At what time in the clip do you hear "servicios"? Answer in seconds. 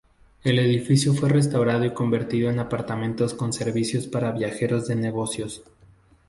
3.53-4.07